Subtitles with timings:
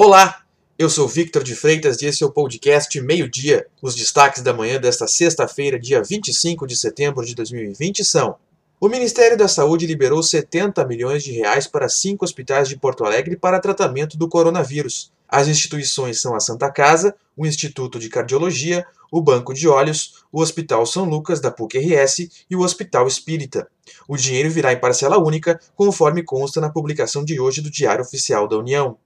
[0.00, 0.42] Olá,
[0.78, 3.66] eu sou Victor de Freitas e esse é o podcast Meio-Dia.
[3.82, 8.36] Os destaques da manhã desta sexta-feira, dia 25 de setembro de 2020 são:
[8.80, 13.36] O Ministério da Saúde liberou 70 milhões de reais para cinco hospitais de Porto Alegre
[13.36, 15.10] para tratamento do coronavírus.
[15.28, 20.40] As instituições são a Santa Casa, o Instituto de Cardiologia, o Banco de Olhos, o
[20.40, 23.66] Hospital São Lucas da PUC-RS e o Hospital Espírita.
[24.06, 28.46] O dinheiro virá em parcela única, conforme consta na publicação de hoje do Diário Oficial
[28.46, 28.96] da União.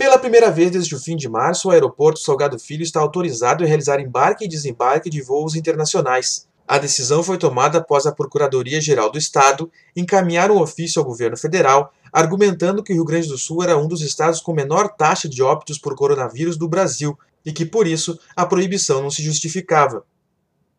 [0.00, 3.66] Pela primeira vez desde o fim de março, o aeroporto Salgado Filho está autorizado a
[3.66, 6.48] realizar embarque e desembarque de voos internacionais.
[6.66, 11.92] A decisão foi tomada após a Procuradoria-Geral do Estado encaminhar um ofício ao governo federal
[12.10, 15.42] argumentando que o Rio Grande do Sul era um dos estados com menor taxa de
[15.42, 17.14] óbitos por coronavírus do Brasil
[17.44, 20.02] e que, por isso, a proibição não se justificava.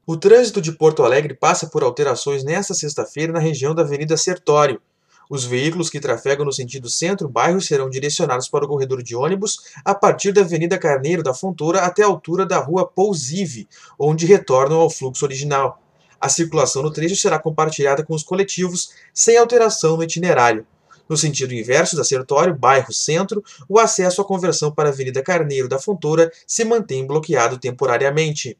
[0.03, 4.81] O trânsito de Porto Alegre passa por alterações nesta sexta-feira na região da Avenida Sertório,
[5.31, 9.95] os veículos que trafegam no sentido centro-bairro serão direcionados para o corredor de ônibus a
[9.95, 13.65] partir da Avenida Carneiro da Fontoura até a altura da Rua Pousive,
[13.97, 15.81] onde retornam ao fluxo original.
[16.19, 20.67] A circulação no trecho será compartilhada com os coletivos, sem alteração no itinerário.
[21.07, 25.69] No sentido inverso da Sertório, bairro Centro, o acesso à conversão para a Avenida Carneiro
[25.69, 28.57] da Fontoura se mantém bloqueado temporariamente.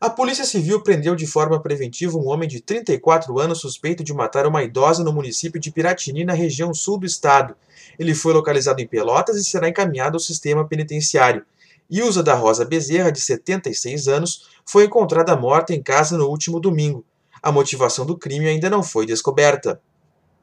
[0.00, 4.46] A Polícia Civil prendeu de forma preventiva um homem de 34 anos suspeito de matar
[4.46, 7.54] uma idosa no município de Piratini, na região sul do estado.
[7.98, 11.46] Ele foi localizado em Pelotas e será encaminhado ao sistema penitenciário.
[11.88, 17.04] Ilza da Rosa Bezerra, de 76 anos, foi encontrada morta em casa no último domingo.
[17.42, 19.80] A motivação do crime ainda não foi descoberta.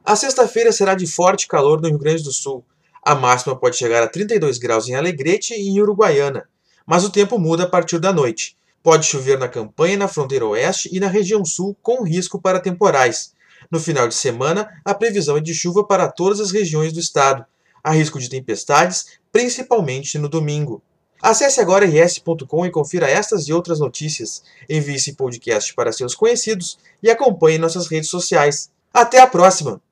[0.04, 2.64] A sexta-feira será de forte calor no Rio Grande do Sul.
[3.04, 6.48] A máxima pode chegar a 32 graus em Alegrete e em Uruguaiana,
[6.86, 8.56] mas o tempo muda a partir da noite.
[8.84, 13.34] Pode chover na campanha, na fronteira oeste e na região sul, com risco para temporais.
[13.70, 17.46] No final de semana, a previsão é de chuva para todas as regiões do estado.
[17.84, 20.82] Há risco de tempestades, principalmente no domingo.
[21.22, 24.44] Acesse agora rs.com e confira estas e outras notícias.
[24.68, 28.72] Envie esse podcast para seus conhecidos e acompanhe nossas redes sociais.
[28.94, 29.82] Até a próxima!